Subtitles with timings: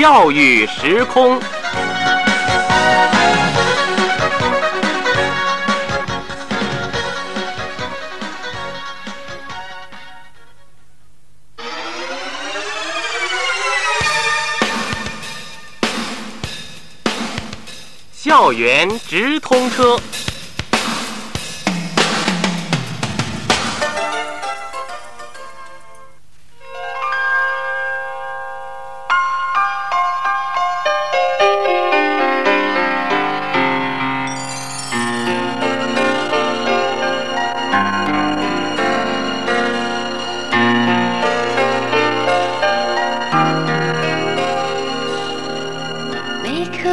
[0.00, 1.38] 教育时空。
[18.10, 20.00] 校园直通车。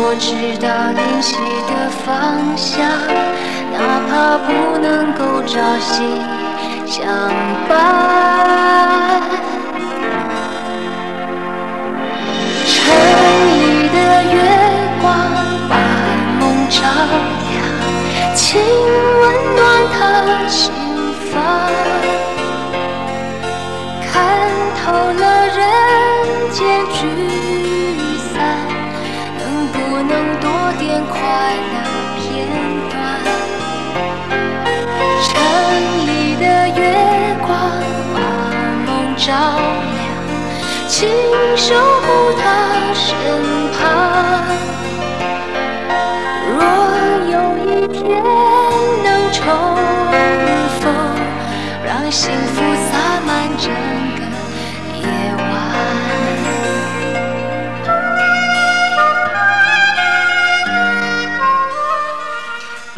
[0.00, 0.30] 我知
[0.62, 1.34] 道灵犀
[1.66, 2.06] 的方
[2.56, 2.78] 向，
[3.72, 6.22] 哪怕不能够朝夕
[6.86, 7.02] 相
[7.68, 7.68] 伴。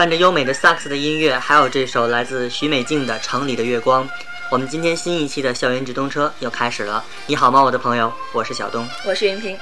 [0.00, 4.02] 伴着优美的萨克斯的音乐，还有这首来自许美静的《城里的月光》，
[4.50, 7.04] 我们今天新一期的校园直通车又开始了。
[7.26, 8.10] 你好吗，我的朋友？
[8.32, 8.88] 我是小东。
[9.04, 9.58] 我是云平。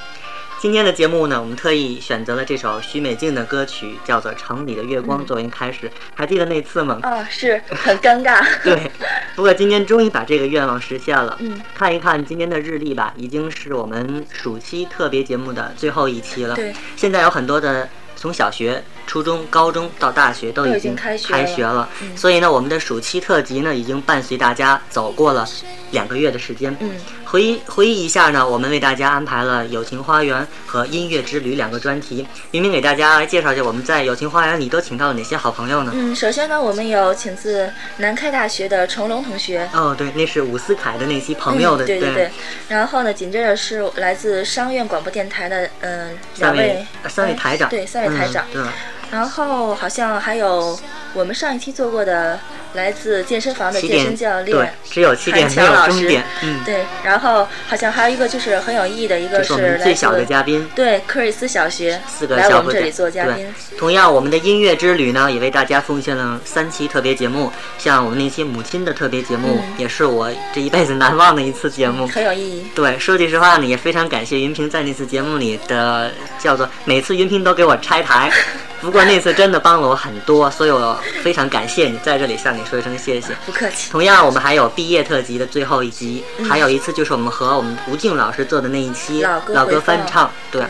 [0.57, 5.91] 今天的节目呢，我们特意选择了这首许美静的歌曲，叫做《城里的月光》作为开始。
[6.15, 6.99] 还记得那次吗？
[7.01, 8.41] 啊，是很尴尬。
[8.63, 8.89] 对，
[9.35, 11.35] 不过今天终于把这个愿望实现了。
[11.41, 16.55] 嗯，看一看今天的日历吧，已经是我们暑期特别节目的最后一期了。
[16.55, 17.89] 对，现在有很多的
[18.19, 25.47] 从小学、初中、高中到大学都都已经开学了，嗯所以呢，我们的暑期特辑呢，已经伴随大家走过了
[25.91, 26.75] 两个月的时间。
[26.81, 26.91] 嗯，
[27.31, 32.27] 回忆回忆一下呢，我们为大家安排了《友情花园》和《音乐之旅》两个专题。
[32.49, 35.91] 明明给大家来介绍一下我们在《友情花园》里都请到了哪些好朋友呢？
[35.93, 39.69] 嗯，首先呢，我们有请自南开大学的成龙同学。
[39.73, 42.31] 哦，对，那是伍思凯的那期朋友的，嗯、对对对。
[42.67, 48.43] 然后呢，紧接着是来自商院广播电台的，嗯、三两位呃三位台长，对，三位台长。
[48.55, 48.71] 嗯，对。
[49.11, 50.79] 然后好像还有
[51.13, 52.39] 我们上一期做过的
[52.73, 56.85] 来自健身房的健身教练对，只有起点韩没有终点，嗯，对。
[57.03, 63.55] 然后好像还有一个就是很有意义的一个这是最小的嘉宾，对克瑞斯小学四个来小伙伴我们这里做嘉对宾。
[63.77, 72.05] 同样，我们的音乐之旅呢，也为大家奉献了三期特别节目，像我们那期母亲的特别节目，嗯也是我这一辈子难忘的一次节目。
[72.07, 72.65] 很有意义。
[72.75, 78.31] 对，说句实话呢，也非常感谢云平在那次节目里的叫做每次云平都给我拆台，
[78.81, 83.35] 不过那次真的帮了我很多，所以我非常感谢你，在这里向你说一声谢谢。
[83.45, 83.91] 不客气。
[83.91, 90.63] 同样，我们还有毕业特辑的最后一集，嗯还有一次就是我们和我们吴静老师做的那一期老歌翻唱，对。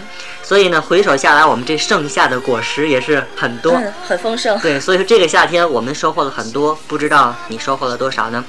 [0.43, 3.73] 所以呢，回首下来，我们这剩下的果实也是很多。
[3.73, 4.57] 嗯，很丰盛。
[4.59, 8.43] 对，所以说这个夏天我们收获了很多，不知道你收获了多少呢？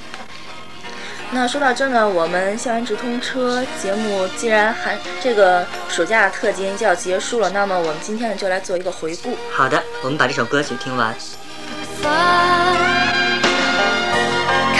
[1.33, 9.37] 那说到这呢，我们校园直通车节目既然还这个暑假特辑就要结束了，那么我们今天呢就来做一个回顾。
[9.49, 11.15] 好的，我们把这首歌曲听完。
[12.01, 12.09] 发，
[14.73, 14.79] 看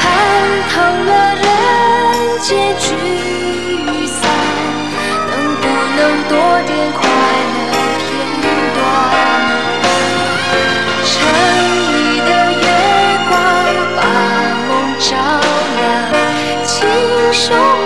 [0.69, 0.73] 透
[1.05, 1.45] 了人
[2.39, 2.87] 间聚
[4.07, 4.19] 散，
[5.29, 5.63] 能不
[5.95, 6.31] 能多
[6.65, 6.99] 点快
[7.55, 8.09] 乐片
[8.75, 8.79] 段？
[11.03, 11.09] 城
[11.93, 12.65] 里的月
[13.29, 13.31] 光
[13.95, 13.99] 把
[14.67, 14.69] 梦
[14.99, 15.09] 照
[15.77, 15.81] 亮，
[16.65, 16.69] 请
[17.31, 17.43] 守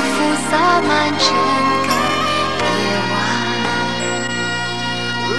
[0.00, 0.16] 幸福
[0.50, 1.28] 洒满整
[1.86, 1.90] 个
[2.64, 3.14] 夜晚
[5.36, 5.38] 若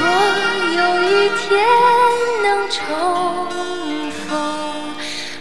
[0.78, 1.10] 有一
[1.40, 1.42] 天
[2.44, 2.80] 能重
[4.12, 4.22] 逢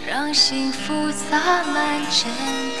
[0.07, 1.29] 让幸福洒
[1.71, 1.77] 满
[2.09, 2.19] 整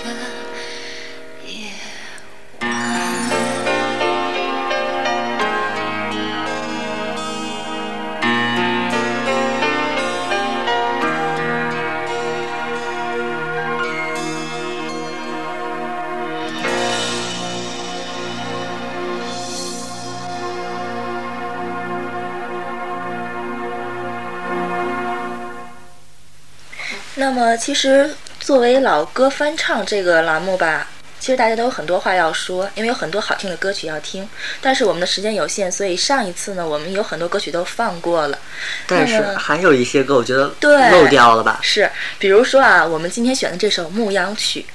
[27.41, 30.87] 么，其实作为老歌翻唱这个栏目吧，
[31.19, 34.27] 其实大家都有很多话要说，因为有很多好听的歌曲要听。
[34.61, 38.37] 但是我们的时间有限，所以上一次呢，我们有很多歌曲都放过了。
[38.85, 41.59] 但是还有一些歌，我觉得对漏掉了吧。
[41.63, 41.89] 是，
[42.19, 44.61] 比如说啊，我们今天选的这首《牧羊曲》，《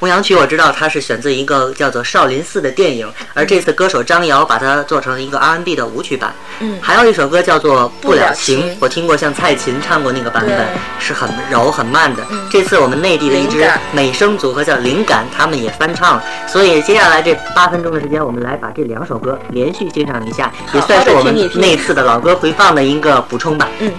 [0.00, 6.32] 牧羊曲》我知道它是选自一个叫做《少林寺》的电影，而这次歌手张瑶把它做成了一个 R&B 的舞曲版。
[6.60, 10.66] 嗯还有一首歌叫做《不不了了情》情，我听过像蔡琴唱过那个版本，
[11.00, 12.22] 是很柔很慢的。
[12.30, 16.24] 嗯这次我们内地的一支美声组合叫灵感，他们也翻唱了。
[16.46, 23.68] 所以接下来这八分钟的时间，我们来把这两首歌连续欣赏一下，也算是我们那次的老歌回放的一个补充吧。
[23.80, 23.92] 嗯，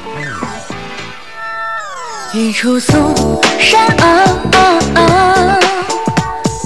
[2.32, 3.16] 日出嵩
[3.60, 5.60] 山坳，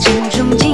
[0.01, 0.72] 城中惊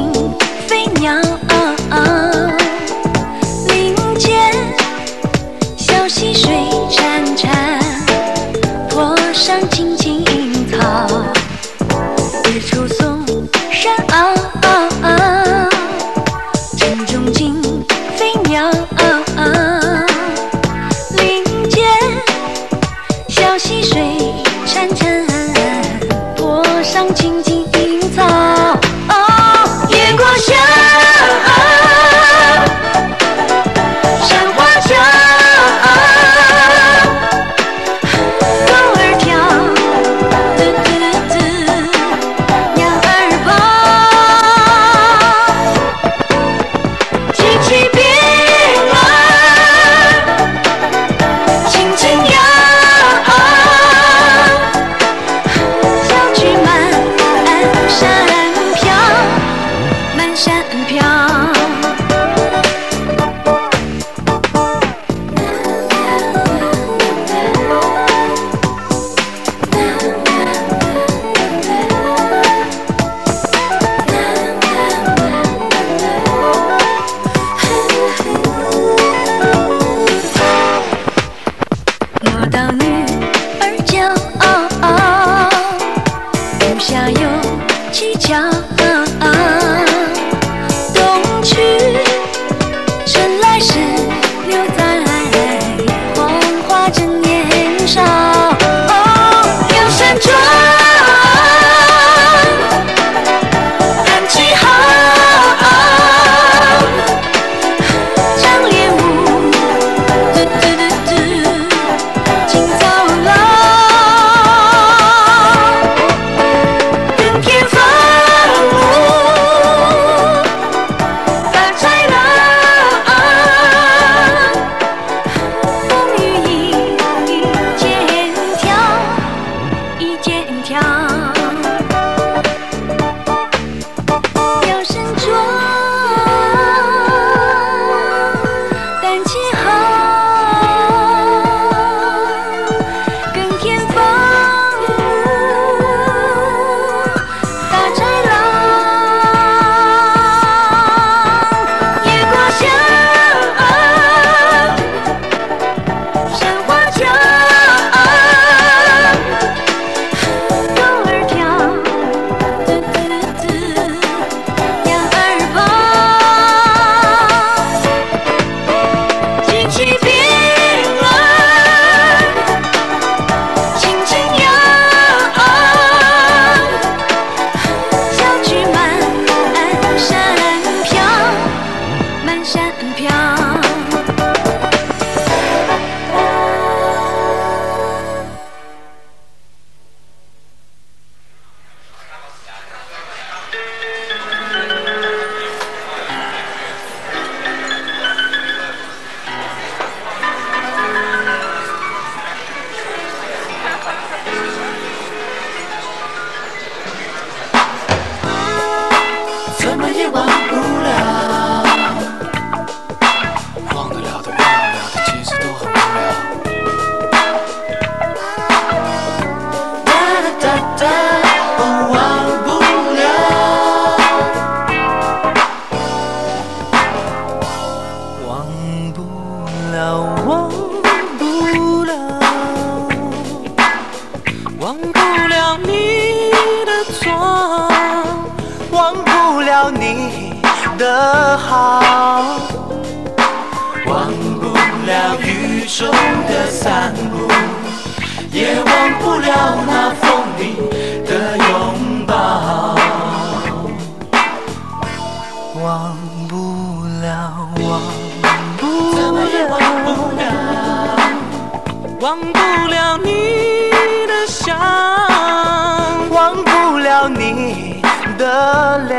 [267.15, 267.81] 你
[268.17, 268.93] 的泪，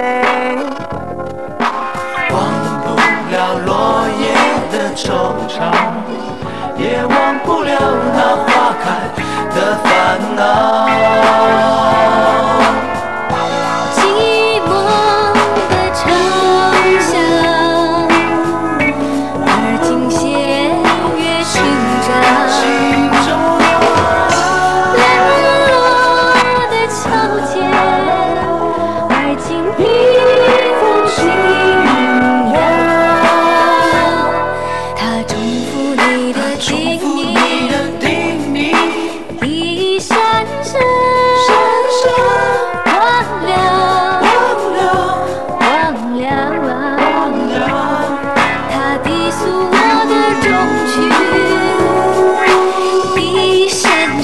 [2.33, 2.38] 忘
[2.83, 2.88] 不
[3.31, 3.71] 了落
[4.21, 4.23] 叶
[4.73, 5.02] 的惆
[5.49, 5.59] 怅，
[6.76, 7.14] 也忘
[7.45, 7.71] 不了
[8.14, 8.49] 那花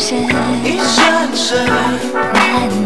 [0.08, 1.66] 一闪闪，
[2.32, 2.85] 难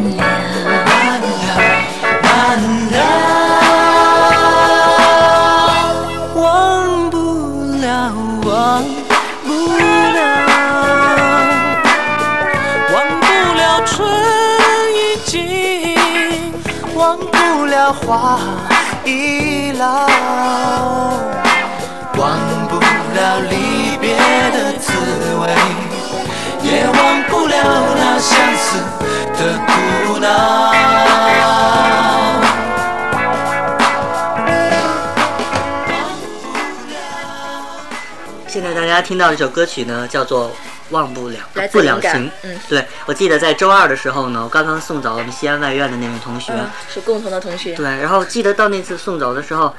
[39.01, 40.49] 家听到一首歌曲呢，叫做
[40.91, 41.39] 《忘不了
[41.73, 42.11] 不了情》。
[42.43, 46.53] 嗯对，我记得在周二的时候呢，我刚刚送走我们西安外院的那位同学。
[46.53, 47.75] 嗯，是共同的同学。
[47.75, 49.75] 对，然后记得到那次送走的时候，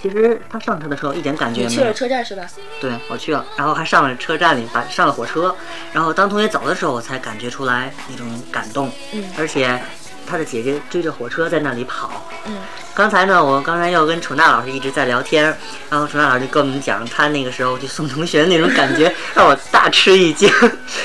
[0.00, 1.94] 其实他上车的时候一点感觉没有你去了。
[1.94, 2.44] 车站是吧？
[2.80, 5.54] 对，我去了，然后还上了车站里，把上了火车，
[5.92, 8.90] 然后当同学走的时候，我才感觉出来那种感动。
[9.12, 9.80] 嗯而且
[10.26, 12.26] 他的姐姐追着火车在那里跑。
[12.46, 12.58] 嗯，
[12.94, 15.44] 刚才呢，我刚才又跟楚娜老师一直在聊天，
[15.88, 20.50] 然后楚娜老师就跟我们讲他那个时候去送同学的那种感觉， 让我大吃一惊。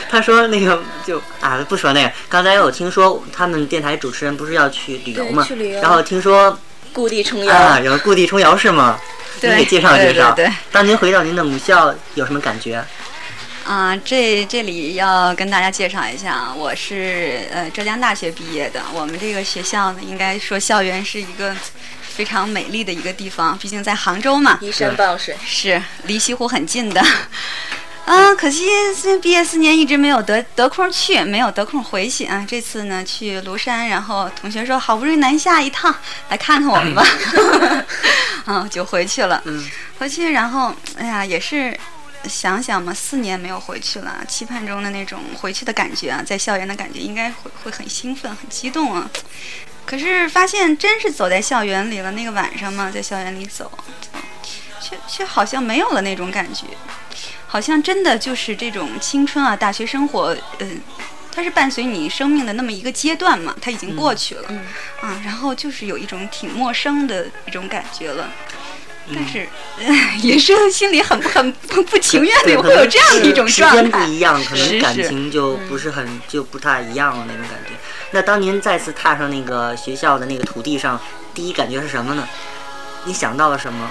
[0.10, 6.58] 他说那个就啊不说那个，刚才我听说他们电台主持人不是要去旅游吗，去旅游然后听说
[6.94, 7.52] 故地重游。
[7.52, 8.98] 啊有故地重游是吗？
[9.42, 10.32] 您对给介绍介绍。
[10.32, 12.82] 对对对当您回到您的母校有什么感觉？
[13.66, 18.80] 啊，这这里要跟大家介绍一下啊，我是呃浙江大学毕业的。
[18.94, 21.56] 我们这个学校呢，应该说校园是一个
[22.04, 27.04] 非常美丽的一个地方，毕竟在杭州嘛，依山傍水，是离西湖很近的。
[28.06, 28.68] 啊，可惜
[29.02, 32.46] 这毕业四年一直没有得得空去，没有得空回去啊。
[32.48, 35.92] 这次呢去庐山，然后同学说好不容易南下一趟，
[36.30, 37.04] 来看看我们吧
[38.46, 39.42] 啊，就回去了。
[39.46, 39.68] 嗯，
[39.98, 41.76] 回去然后哎呀也是
[42.28, 49.10] 想想嘛，四年没有回去了，期盼中的那种回去的感觉啊，在校园的感觉应该会会很兴奋、很激动啊。
[49.86, 53.72] 可是发现真是走在校园里了，那个晚上嘛，在校园里走，
[54.82, 56.66] 却却好像没有了那种感觉，
[57.46, 60.82] 好像真的就是这种青春啊，大学生活，嗯、
[61.32, 64.66] 它是伴随你生命的那么一个阶段嘛，它已经过去了，嗯
[65.02, 68.32] 啊，然后就是有一种挺陌生的一种感觉了。
[69.14, 69.48] 但是、
[70.26, 74.00] 也是心里很很不不情愿，的，会有这样的一种状态时间不。
[74.12, 77.72] 一样，可能感情就不是很就不太一样了那种感觉。
[78.12, 81.00] 那当您再次踏上那个学校的那个土地上，
[81.34, 82.28] 第一感觉是什么呢？
[83.06, 83.90] 你想到了什么？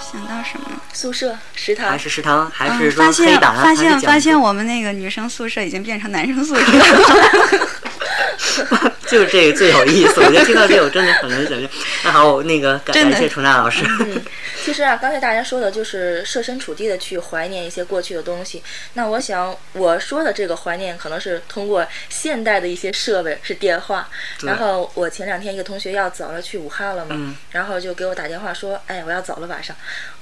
[0.00, 0.66] 想到什么？
[0.92, 7.68] 宿舍、食堂还，是食堂，还嗯是说发现黑板，发现发现我们那个女生宿舍已经变成男生宿舍了。
[9.06, 10.20] 就是这个最有意思。
[10.20, 11.68] 我觉得听到这个我真的很能想象。
[12.04, 13.84] 那好，我那个感感谢楚娜老师。
[14.00, 14.22] 嗯，
[14.62, 18.62] 其实啊，刚才大家说的就是设身处地的去怀念一些过去的东西。
[18.94, 24.08] 那我想我说的这个怀念，可能是通过现代的一些设备，是电话。
[24.42, 29.76] 然后我前两天一个同学要走了，去武汉了嘛，嗯然后就给我打电话说，哎，我要走了晚上。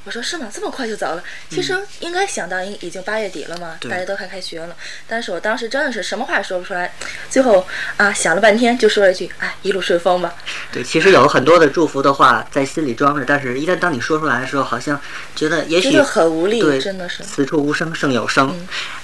[0.04, 0.50] 我说是吗？
[0.50, 1.22] 这么快就走了？
[1.50, 4.74] 其实应该想到已已经八月底了嘛，对大家都快开学了。
[5.06, 6.90] 但是我当时真的是什么话也说不出来，
[7.28, 7.66] 最后
[7.98, 10.34] 啊想了半天，就说了一句：“哎，一路顺风吧。
[10.72, 15.00] 对，其实有很多的祝福的话在心里装着，但是一旦当你说出来的时候，好像
[15.34, 17.22] 觉得”也许很无力，对，真的是。
[17.24, 18.54] 此处无声胜有声。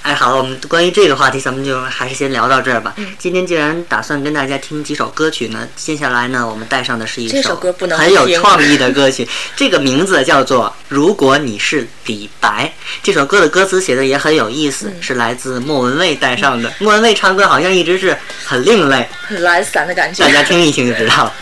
[0.02, 2.94] 哎，好了，我们关于这个话题，咱们就还是先聊到这儿吧。
[2.98, 12.66] 嗯今天既然打算跟大家听几首歌曲呢，接下来呢，我们带上的是一这首歌不能很有创意的歌曲，这个名字叫做《如果你是李白》。
[13.02, 16.72] 这首歌的歌词写的也很有意思，嗯是来自莫文蔚带上的。
[16.78, 20.24] 莫文蔚唱歌好像一直是很另类，很懒散的感觉。
[20.24, 21.34] 大家听一听就知道了。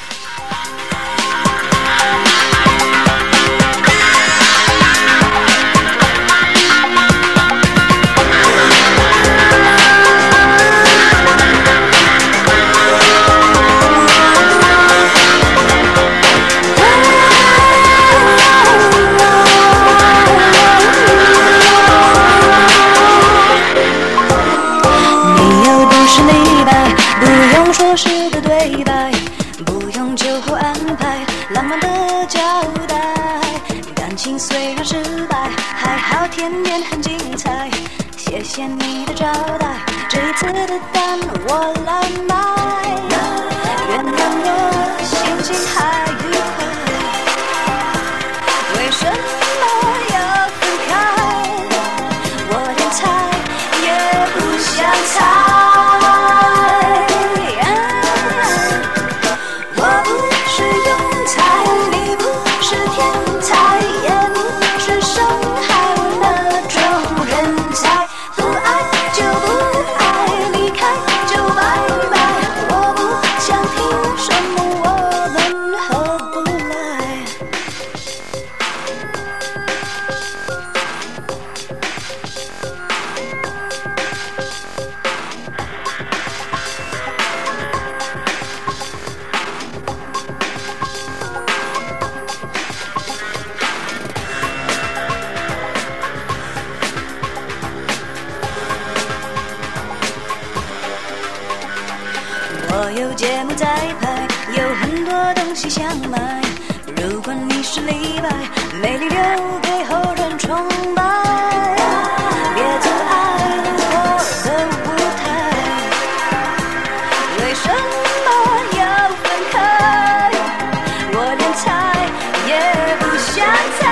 [123.36, 123.83] 也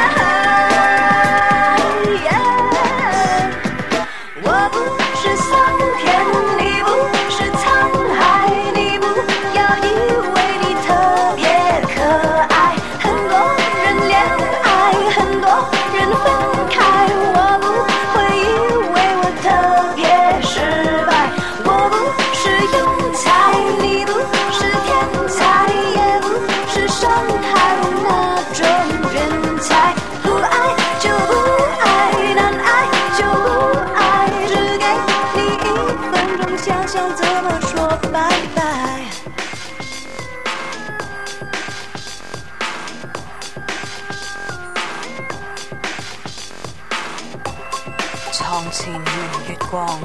[49.93, 50.01] 月光，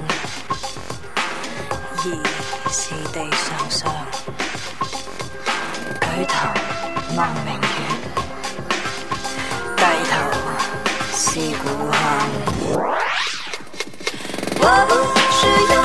[2.04, 2.06] 疑
[2.72, 3.94] 是地上霜。
[6.02, 6.34] 举头
[7.16, 7.66] 望明月，
[9.76, 10.14] 低头
[11.14, 11.98] 思故乡。
[14.60, 14.92] 我不
[15.32, 15.42] 需
[15.74, 15.76] 要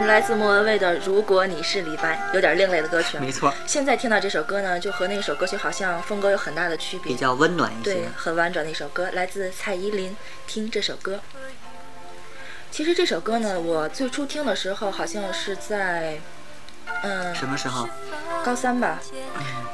[0.00, 3.20] 是来自莫文蔚的《如果你是李白》，有点另类的歌曲啊。
[3.20, 7.18] 没错，现在听到这首歌呢，就和那首歌曲好像风格有很大的区别比。
[7.18, 8.08] 较温暖一些对，。
[8.16, 10.16] 很婉转的一首歌，来自蔡依林。
[10.46, 11.20] 听这首歌。
[12.70, 16.20] 其实这首歌呢，我最初听的时候好像是在，
[17.02, 17.88] 嗯，什么时候？
[18.44, 19.00] 高三吧。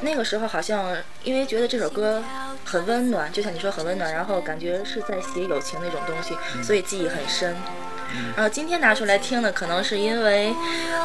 [0.02, 2.22] 那个时候好像因为觉得这首歌
[2.64, 7.56] 很温暖，就像你说很温暖，然后感觉是在写友情那种东西，所以记忆很深。
[8.36, 10.54] 然后今天拿出来听呢，可能是因为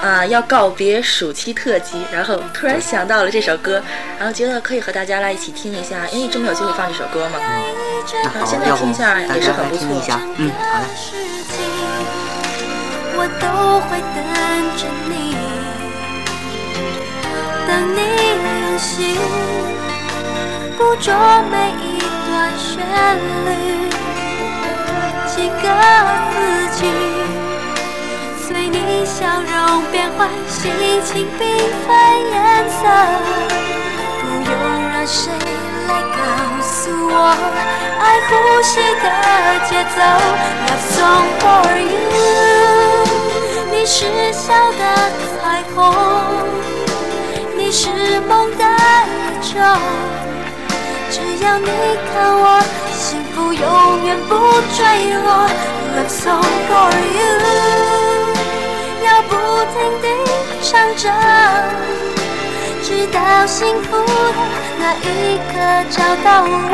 [0.01, 3.81] 啊、要告别暑期特辑，然后突然想到了这首歌，
[4.17, 7.39] 然后觉得可以和大家来一起听一下，因为一直没有机会放这首歌嘛。
[8.23, 10.19] 那好，现在要不听一下大家来也是很不错听一下？
[10.37, 10.85] 嗯，好嘞。
[13.19, 14.21] 我都会等
[14.77, 15.35] 着你，
[17.67, 17.99] 等你
[18.61, 19.17] 用心
[20.77, 21.11] 捕捉
[21.49, 21.97] 每一
[22.29, 22.53] 段
[29.37, 30.71] 笑容变换，心
[31.05, 31.41] 情缤
[31.85, 31.93] 纷
[32.31, 32.81] 颜色，
[34.19, 34.51] 不用
[34.89, 35.29] 让谁
[35.87, 36.17] 来告
[36.63, 37.13] 诉我，
[37.99, 38.31] 爱呼
[38.63, 39.05] 吸的
[39.69, 40.01] 节奏
[40.65, 41.45] ，Love song for
[41.77, 41.93] you，
[43.71, 43.97] 你是
[44.33, 44.81] 笑的
[45.37, 45.77] 彩虹，
[47.55, 47.89] 你是
[48.21, 49.53] 梦的宇宙。
[51.11, 51.69] 只要你
[52.11, 52.59] 看我，
[52.91, 54.33] 幸福永远不
[54.75, 55.47] 坠落。
[55.95, 57.96] Love song for you，
[59.07, 59.31] 要不
[59.73, 60.05] 停地
[60.61, 61.09] 唱着，
[62.83, 64.13] 直到幸福的
[64.79, 65.05] 那一
[65.47, 65.53] 刻
[65.89, 66.73] 找到我。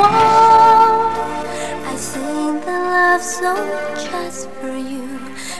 [1.85, 3.63] I sing the love song
[3.95, 5.05] just for you，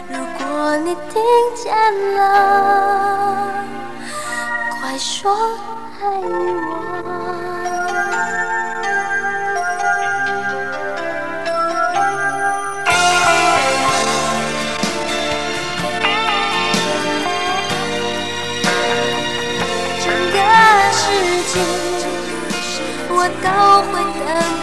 [0.10, 0.44] 如果
[0.78, 1.22] 你听
[1.56, 1.64] 见
[2.16, 2.20] 了，
[4.82, 5.32] 快说
[6.02, 6.73] 爱我。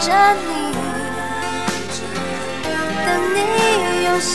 [0.00, 0.72] 着你，
[3.04, 3.38] 等你
[4.04, 4.32] 用心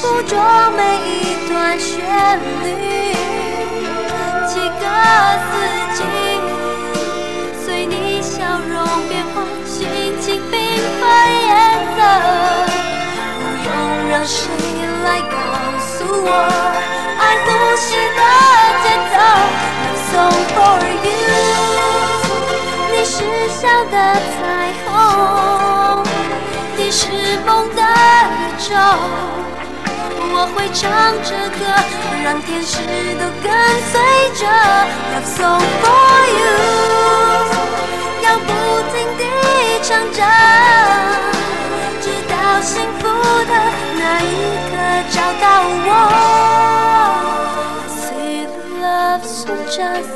[0.00, 0.32] 捕捉
[0.74, 1.92] 每一段旋
[2.62, 2.64] 律，
[4.48, 4.84] 几个
[5.44, 5.52] 四
[5.96, 6.00] 季，
[7.62, 8.32] 随你笑
[8.72, 8.72] 容
[9.06, 9.76] 变换，心
[10.18, 10.52] 情缤
[10.98, 11.02] 纷
[11.46, 11.52] 颜
[11.94, 11.98] 色，
[13.38, 13.68] 不用
[14.08, 14.40] 让谁
[15.04, 15.36] 来告
[15.78, 16.28] 诉我。
[17.20, 18.20] 爱呼吸的
[18.82, 19.14] 节奏
[19.84, 20.56] ，Love song for
[21.04, 21.53] you。
[23.64, 24.36] 笑的彩
[24.84, 26.04] 虹，
[26.76, 27.08] 你是
[27.46, 28.76] 梦的宇宙。
[30.36, 30.84] 我会唱
[31.24, 31.64] 着歌，
[32.22, 32.76] 让天使
[33.16, 33.48] 都跟
[33.88, 33.92] 随
[34.36, 34.44] 着。
[35.14, 35.88] Love song for
[36.40, 36.44] you，
[38.22, 38.48] 要不
[38.92, 39.24] 停地
[39.82, 40.20] 唱着，
[42.02, 43.02] 直到幸福
[43.48, 43.52] 的
[43.96, 44.30] 那一
[44.68, 44.72] 刻
[45.10, 45.44] 找到
[45.86, 45.88] 我。
[47.88, 50.12] See the love so just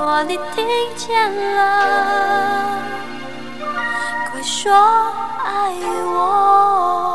[0.00, 2.80] 如果你听见了，
[4.32, 4.72] 快说
[5.44, 5.74] 爱
[6.06, 7.09] 我。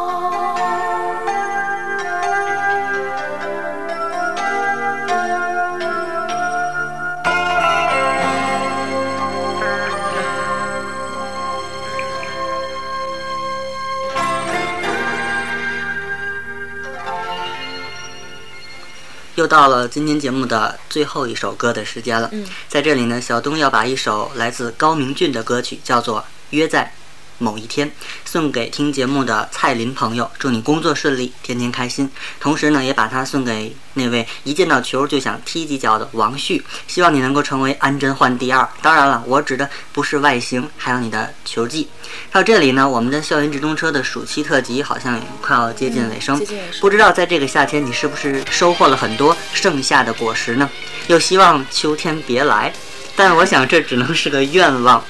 [19.36, 22.30] 又到了今天节目的最后一首歌的时间了。
[22.32, 26.20] 嗯在这里呢，小东要把一首来自高明俊的歌曲，叫做
[26.52, 26.94] 《约在
[27.38, 27.88] 某一天》，
[28.24, 30.30] 送给听节目的蔡林朋友。
[30.38, 32.10] 祝你工作顺利，天天开心。
[32.40, 36.64] 同时呢，也把它送给那位一见到球就想踢几脚的王旭。
[36.88, 38.68] 希望你能够成为安贞焕第二。
[38.82, 41.88] 当然了，我指的不是外形，还有你的球技。
[42.32, 46.38] 到这里呢，我们的校园直通车的暑期特辑好像也快要接近尾声。
[46.38, 50.70] 嗯接近尾声不知道在这个夏天，你是不是收获了很多盛夏的果实呢？
[51.08, 52.72] 又希望秋天别来，
[53.16, 55.04] 但我想这只能是个愿望。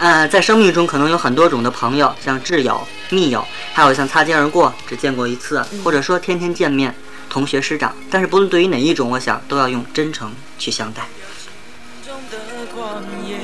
[0.00, 6.94] 呃，在生命中可能有很多种的朋友，像挚友、密友，还有像擦肩而过只见过一次，或者说天天见面，
[7.28, 7.94] 同学师长。
[8.10, 11.06] 但是不论对于哪一种，我想都要用真诚去相待。
[12.02, 12.38] 中的
[12.74, 13.36] 旷野，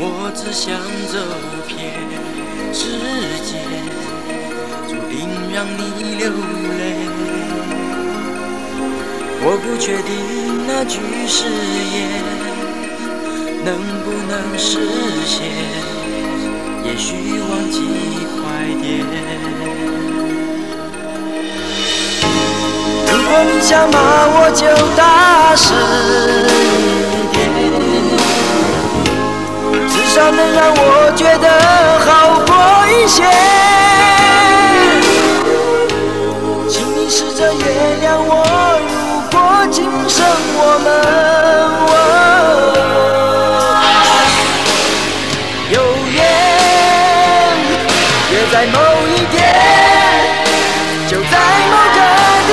[0.00, 0.74] 我只想
[1.06, 1.22] 这
[1.68, 1.94] 片
[2.74, 2.98] 世
[3.46, 3.54] 界，
[4.88, 6.28] 注定让你流
[6.76, 6.82] 泪。
[9.40, 11.44] 我不确定那句誓
[11.94, 12.47] 言
[13.68, 14.78] 能不能实
[15.26, 15.44] 现，
[16.84, 17.76] 也许忘记
[18.40, 18.40] 快
[18.80, 18.86] 点。
[23.04, 24.64] 如果你想骂我，就
[24.96, 25.66] 大声
[27.20, 27.36] 一点，
[29.86, 30.80] 至少能让我
[31.14, 31.46] 觉得
[32.06, 32.08] 好
[32.46, 32.50] 过
[32.88, 33.77] 一些。
[48.52, 49.36] 在某一天。
[51.08, 51.24] 就在
[51.70, 51.98] 某个
[52.48, 52.52] 地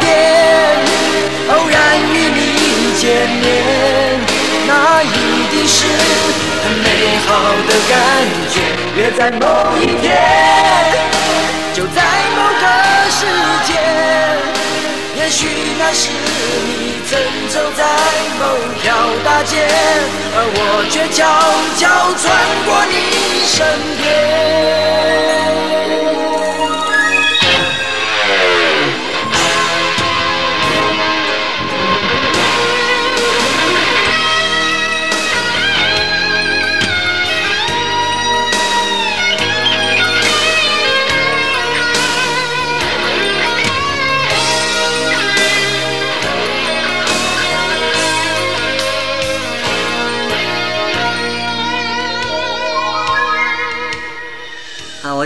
[0.00, 0.06] 点，
[1.50, 2.38] 偶然与你
[3.00, 3.04] 见
[3.40, 3.44] 面，
[4.68, 4.70] 那
[5.02, 5.04] 一
[5.50, 5.76] 定是
[6.62, 6.86] 很美
[7.26, 7.28] 好
[7.66, 7.92] 的感
[8.48, 8.54] 觉。
[8.96, 9.44] 约在某
[9.76, 10.06] 一天，
[11.74, 12.00] 就在
[12.36, 12.64] 某个
[13.10, 13.26] 时
[13.66, 13.68] 间，
[15.16, 16.10] 也许那是
[16.68, 17.16] 你正
[17.48, 17.84] 走在
[18.40, 18.44] 某
[18.82, 18.92] 条
[19.24, 19.64] 大街，
[20.34, 21.22] 而我却悄
[21.78, 21.86] 悄
[22.18, 22.24] 穿
[22.66, 22.94] 过你
[23.46, 23.54] 身
[23.96, 24.04] 边。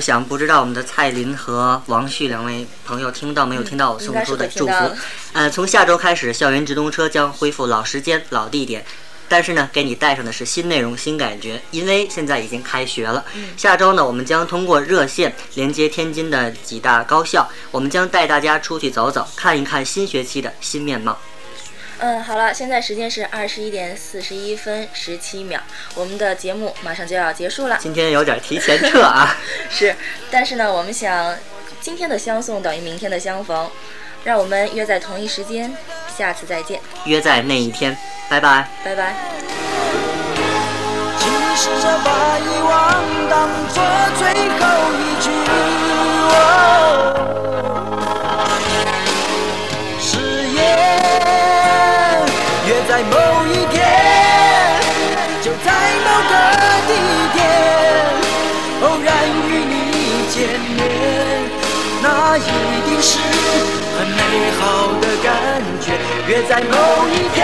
[0.00, 4.72] 我想不知道我们的蔡林和王旭两位朋友听到没有听到我送出的祝福。
[5.34, 8.82] 呃，从下周开始，校园直通车将恢复老时间、老地点。
[9.28, 13.22] 但是呢，给你带上的是新内容、新感觉，因为现在已经开学了。
[13.58, 21.18] 下周呢，我们将通过热线连接天津的几大高校，我们将带大家出去走走，看一看新学期的新面貌。
[22.00, 25.60] 嗯，好了，现在时间是二十一点四十一分十七秒，
[25.94, 27.78] 我们的节目马上就要结束了。
[27.78, 29.36] 今天有点提前撤啊。
[29.68, 29.94] 是，
[30.30, 31.36] 但是呢，我们想，
[31.80, 33.70] 今天的相送等于明天的相逢，
[34.24, 35.76] 让我们约在同一时间，
[36.16, 37.94] 下次再见，约在那一天，
[38.30, 38.66] 拜拜。
[38.82, 39.14] 拜拜。
[41.18, 43.84] 请试着把遗忘当作
[44.18, 44.26] 最
[44.58, 45.30] 后一句。
[47.60, 47.79] 誓
[63.00, 63.18] 是
[63.98, 64.20] 很美
[64.60, 65.28] 好的感
[65.80, 65.86] 觉。
[66.28, 67.38] 约在某一天，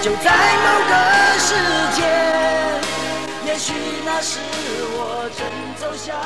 [0.00, 0.32] 就在
[0.64, 0.92] 某个
[1.38, 1.54] 时
[1.94, 1.98] 间，
[3.46, 3.72] 也许
[4.04, 4.38] 那时
[4.92, 6.16] 我正走向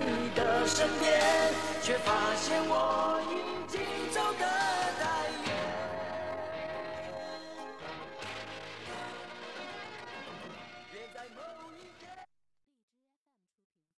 [0.00, 1.20] 你的身边，
[1.82, 3.67] 却发现我已。